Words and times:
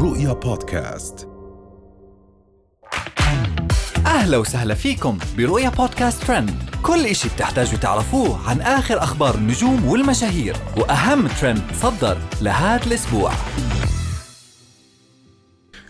رؤيا 0.00 0.32
بودكاست. 0.32 1.28
أهلا 4.06 4.36
وسهلا 4.36 4.74
فيكم 4.74 5.18
برؤيا 5.36 5.68
بودكاست 5.68 6.24
ترند. 6.24 6.50
كل 6.82 7.06
إشي 7.06 7.28
بتحتاجوا 7.28 7.78
تعرفوه 7.78 8.50
عن 8.50 8.60
آخر 8.60 8.98
أخبار 8.98 9.34
النجوم 9.34 9.88
والمشاهير 9.88 10.56
وأهم 10.76 11.26
ترند 11.26 11.62
صدر 11.72 12.18
لهذا 12.42 12.86
الأسبوع. 12.86 13.32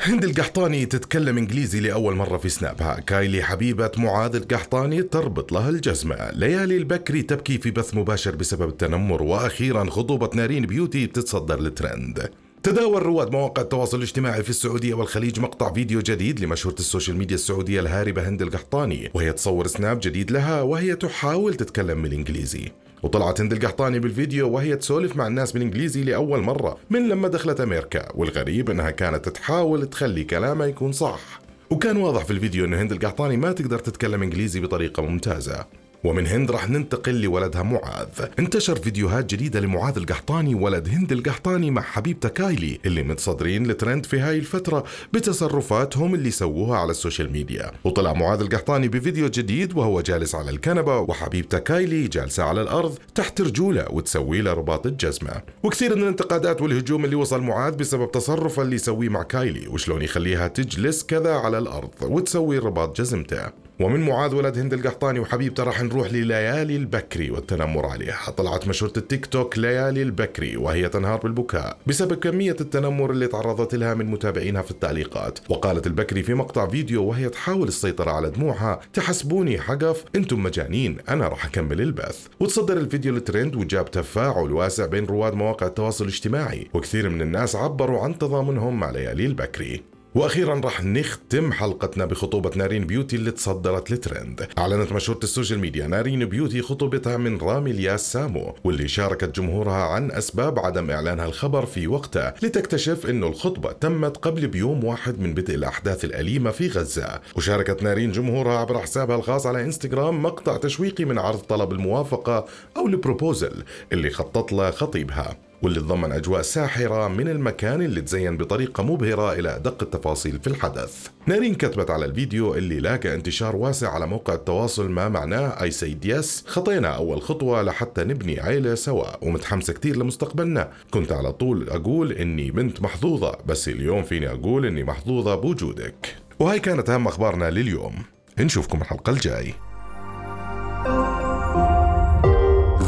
هند 0.00 0.24
القحطاني 0.24 0.86
تتكلم 0.86 1.38
إنجليزي 1.38 1.80
لأول 1.80 2.16
مرة 2.16 2.36
في 2.36 2.48
سنابها، 2.48 3.00
كايلي 3.00 3.42
حبيبة 3.42 3.90
معاذ 3.96 4.36
القحطاني 4.36 5.02
تربط 5.02 5.52
لها 5.52 5.68
الجزمة، 5.68 6.30
ليالي 6.32 6.76
البكري 6.76 7.22
تبكي 7.22 7.58
في 7.58 7.70
بث 7.70 7.94
مباشر 7.94 8.36
بسبب 8.36 8.68
التنمر، 8.68 9.22
وأخيرا 9.22 9.90
خطوبة 9.90 10.30
نارين 10.34 10.66
بيوتي 10.66 11.06
بتتصدر 11.06 11.58
الترند. 11.58 12.30
تداول 12.64 13.02
رواد 13.02 13.32
مواقع 13.32 13.62
التواصل 13.62 13.96
الاجتماعي 13.96 14.42
في 14.42 14.50
السعودية 14.50 14.94
والخليج 14.94 15.40
مقطع 15.40 15.72
فيديو 15.72 16.00
جديد 16.00 16.40
لمشهورة 16.40 16.74
ال 16.74 16.80
social 16.80 17.16
media 17.16 17.34
السعودية 17.34 17.80
الهاربة 17.80 18.28
هند 18.28 18.42
القحطاني 18.42 19.10
وهي 19.14 19.32
تصور 19.32 19.66
سناب 19.66 20.00
جديد 20.02 20.30
لها 20.30 20.62
وهي 20.62 20.96
تحاول 20.96 21.54
تتكلم 21.54 22.02
بالإنجليزي. 22.02 22.72
وطلعت 23.02 23.40
هند 23.40 23.52
القحطاني 23.52 23.98
بالفيديو 23.98 24.50
وهي 24.50 24.76
تسولف 24.76 25.16
مع 25.16 25.26
الناس 25.26 25.52
بالإنجليزي 25.52 26.02
لأول 26.02 26.40
مرة 26.40 26.76
من 26.90 27.08
لما 27.08 27.28
دخلت 27.28 27.60
أمريكا 27.60 28.08
والغريب 28.14 28.70
أنها 28.70 28.90
كانت 28.90 29.28
تحاول 29.28 29.86
تخلي 29.86 30.24
كلامها 30.24 30.66
يكون 30.66 30.92
صح. 30.92 31.40
وكان 31.70 31.96
واضح 31.96 32.24
في 32.24 32.30
الفيديو 32.30 32.64
انه 32.64 32.82
هند 32.82 32.92
القحطاني 32.92 33.36
ما 33.36 33.52
تقدر 33.52 33.78
تتكلم 33.78 34.22
إنجليزي 34.22 34.60
بطريقة 34.60 35.02
ممتازة. 35.02 35.64
ومن 36.04 36.26
هند 36.26 36.50
راح 36.50 36.70
ننتقل 36.70 37.22
لولدها 37.22 37.62
معاذ. 37.62 38.08
انتشر 38.38 38.76
فيديوهات 38.76 39.30
جديدة 39.30 39.60
لمعاذ 39.60 39.96
القحطاني 39.96 40.54
ولد 40.54 40.88
هند 40.88 41.12
القحطاني 41.12 41.70
مع 41.70 41.82
حبيبته 41.82 42.28
كايلي 42.28 42.78
اللي 42.86 43.02
متصدرين 43.02 43.70
الترند 43.70 44.06
في 44.06 44.20
هاي 44.20 44.38
الفترة 44.38 44.84
بتصرفاتهم 45.12 46.14
اللي 46.14 46.30
سووها 46.30 46.78
على 46.78 46.90
ال 46.90 46.96
social 46.96 47.32
media. 47.32 47.70
وطلع 47.84 48.12
معاذ 48.12 48.40
القحطاني 48.40 48.88
بفيديو 48.88 49.28
جديد 49.28 49.76
وهو 49.76 50.00
جالس 50.00 50.34
على 50.34 50.50
الكنبة 50.50 50.98
وحبيبته 50.98 51.58
كايلي 51.58 52.08
جالسة 52.08 52.42
على 52.42 52.62
الأرض 52.62 52.98
تحت 53.14 53.40
رجوله 53.40 53.86
وتسوي 53.90 54.40
له 54.40 54.52
رباط 54.52 54.86
الجزمة. 54.86 55.42
وكثير 55.62 55.96
من 55.96 56.02
الانتقادات 56.02 56.62
والهجوم 56.62 57.04
اللي 57.04 57.16
وصل 57.16 57.40
معاذ 57.40 57.76
بسبب 57.76 58.10
تصرفه 58.10 58.62
اللي 58.62 58.76
يسويه 58.76 59.08
مع 59.08 59.22
كايلي 59.22 59.68
وشلون 59.68 60.02
يخليها 60.02 60.48
تجلس 60.48 61.02
كذا 61.02 61.34
على 61.34 61.58
الأرض 61.58 61.90
وتسوي 62.02 62.58
رباط 62.58 63.00
جزمته. 63.00 63.64
ومن 63.80 64.00
معاذ 64.00 64.34
ولد 64.34 64.58
هند 64.58 64.72
القحطاني 64.72 65.18
وحبيبته 65.18 65.64
راح 65.64 65.82
نروح 65.82 66.12
لليالي 66.12 66.76
البكري 66.76 67.30
والتنمر 67.30 67.86
عليها. 67.86 68.30
طلعت 68.36 68.68
مشهورة 68.68 68.92
التيك 68.96 69.26
توك 69.26 69.58
ليالي 69.58 70.02
البكري 70.02 70.56
وهي 70.56 70.88
تنهار 70.88 71.18
بالبكاء 71.18 71.76
بسبب 71.86 72.14
كمية 72.14 72.56
التنمر 72.60 73.10
اللي 73.10 73.26
تعرضت 73.26 73.74
لها 73.74 73.94
من 73.94 74.06
متابعينها 74.06 74.62
في 74.62 74.70
التعليقات. 74.70 75.38
وقالت 75.48 75.86
البكري 75.86 76.22
في 76.22 76.34
مقطع 76.34 76.68
فيديو 76.68 77.04
وهي 77.04 77.28
تحاول 77.28 77.68
السيطرة 77.68 78.10
على 78.10 78.30
دموعها 78.30 78.80
تحسبوني 78.92 79.60
حوقف 79.60 80.04
أنتم 80.16 80.42
مجانين 80.42 80.96
أنا 81.08 81.28
راح 81.28 81.46
أكمل 81.46 81.80
البث. 81.80 82.26
وتصدر 82.40 82.76
الفيديو 82.76 83.16
الترند 83.16 83.56
وجاب 83.56 83.90
تفاعل 83.90 84.52
واسع 84.52 84.86
بين 84.86 85.04
رواد 85.04 85.34
مواقع 85.34 85.66
التواصل 85.66 86.04
الاجتماعي 86.04 86.68
وكثير 86.74 87.08
من 87.08 87.22
الناس 87.22 87.56
عبروا 87.56 88.00
عن 88.00 88.18
تضامنهم 88.18 88.80
مع 88.80 88.90
ليالي 88.90 89.26
البكري. 89.26 89.93
وأخيرا 90.14 90.60
راح 90.64 90.84
نختم 90.84 91.52
حلقتنا 91.52 92.04
بخطوبة 92.04 92.50
نارين 92.56 92.86
بيوتي 92.86 93.16
اللي 93.16 93.30
تصدرت 93.30 93.92
الترند 93.92 94.48
أعلنت 94.58 94.92
مشهورة 94.92 95.18
ال 95.22 95.27
social 95.27 95.58
media 95.58 95.86
نارين 95.86 96.24
بيوتي 96.24 96.62
خطوبتها 96.62 97.16
من 97.16 97.38
رامي 97.38 97.70
الياس 97.70 98.12
سامو 98.12 98.54
واللي 98.64 98.88
شاركت 98.88 99.36
جمهورها 99.36 99.82
عن 99.82 100.10
أسباب 100.10 100.58
عدم 100.58 100.90
إعلانها 100.90 101.26
الخبر 101.26 101.66
في 101.66 101.86
وقتها 101.86 102.34
لتكتشف 102.42 103.06
إنه 103.06 103.26
الخطبة 103.26 103.72
تمت 103.72 104.16
قبل 104.16 104.46
بيوم 104.46 104.84
واحد 104.84 105.20
من 105.20 105.34
بدء 105.34 105.54
الأحداث 105.54 106.04
الأليمة 106.04 106.50
في 106.50 106.68
غزة. 106.68 107.20
وشاركت 107.36 107.82
نارين 107.82 108.12
جمهورها 108.12 108.58
عبر 108.58 108.78
حسابها 108.78 109.16
الخاص 109.16 109.46
على 109.46 109.64
إنستغرام 109.64 110.22
مقطع 110.22 110.56
تشويقي 110.56 111.04
من 111.04 111.18
عرض 111.18 111.38
طلب 111.38 111.72
الموافقة 111.72 112.46
أو 112.76 112.86
البروبوزل 112.86 113.62
اللي 113.92 114.10
خطط 114.10 114.52
له 114.52 114.70
خطيبها. 114.70 115.36
واللي 115.64 115.80
تضمن 115.80 116.12
أجواء 116.12 116.42
ساحرة 116.42 117.08
من 117.08 117.28
المكان 117.28 117.82
اللي 117.82 118.00
تزين 118.00 118.36
بطريقة 118.36 118.82
مبهرة 118.82 119.32
إلى 119.32 119.56
أدق 119.56 119.82
التفاصيل 119.82 120.40
في 120.40 120.46
الحدث. 120.46 121.08
نارين 121.26 121.54
كتبت 121.54 121.90
على 121.90 122.04
الفيديو 122.04 122.54
اللي 122.54 122.80
لاقى 122.80 123.14
انتشار 123.14 123.56
واسع 123.56 123.94
على 123.94 124.06
موقع 124.06 124.34
التواصل 124.34 124.90
ما 124.90 125.08
معناه 125.08 125.62
اي 125.62 125.70
سيد 125.70 126.04
يس 126.04 126.44
خطينا 126.46 126.88
أول 126.88 127.22
خطوة 127.22 127.62
لحتى 127.62 128.04
نبني 128.04 128.40
عيلة 128.40 128.74
سوا 128.74 129.24
ومتحمسة 129.26 129.72
كتير 129.72 129.96
لمستقبلنا. 129.96 130.70
كنت 130.90 131.12
على 131.12 131.32
طول 131.32 131.68
أقول 131.68 132.12
إني 132.12 132.50
بنت 132.50 132.82
محظوظة 132.82 133.38
بس 133.46 133.68
اليوم 133.68 134.02
فيني 134.02 134.30
أقول 134.30 134.66
إني 134.66 134.84
محظوظة 134.84 135.34
بوجودك. 135.34 136.16
وهي 136.38 136.58
كانت 136.58 136.90
أهم 136.90 137.06
أخبارنا 137.06 137.50
لليوم. 137.50 137.94
نشوفكم 138.38 138.80
الحلقة 138.80 139.10
الجاي. 139.10 139.54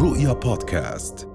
رؤيا 0.00 0.32
بودكاست. 0.32 1.33